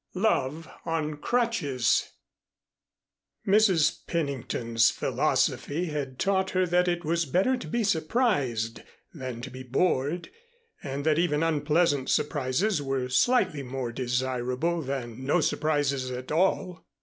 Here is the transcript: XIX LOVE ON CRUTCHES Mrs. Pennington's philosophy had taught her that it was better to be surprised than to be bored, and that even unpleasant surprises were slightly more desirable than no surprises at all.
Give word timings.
XIX 0.15 0.23
LOVE 0.23 0.67
ON 0.85 1.17
CRUTCHES 1.17 2.09
Mrs. 3.47 3.99
Pennington's 4.07 4.89
philosophy 4.89 5.85
had 5.89 6.17
taught 6.17 6.49
her 6.49 6.65
that 6.65 6.87
it 6.87 7.05
was 7.05 7.27
better 7.27 7.55
to 7.55 7.67
be 7.67 7.83
surprised 7.83 8.81
than 9.13 9.41
to 9.41 9.51
be 9.51 9.61
bored, 9.61 10.31
and 10.81 11.05
that 11.05 11.19
even 11.19 11.43
unpleasant 11.43 12.09
surprises 12.09 12.81
were 12.81 13.09
slightly 13.09 13.61
more 13.61 13.91
desirable 13.91 14.81
than 14.81 15.23
no 15.23 15.39
surprises 15.39 16.09
at 16.09 16.31
all. 16.31 16.83